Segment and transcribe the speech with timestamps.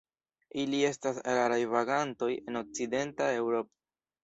[0.61, 3.75] Ili estas raraj vagantoj en Okcidenta Eŭropo.